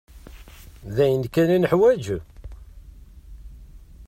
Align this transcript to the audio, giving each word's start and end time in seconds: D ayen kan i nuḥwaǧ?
D 0.95 0.97
ayen 1.03 1.23
kan 1.33 1.49
i 1.55 1.57
nuḥwaǧ? 1.57 2.05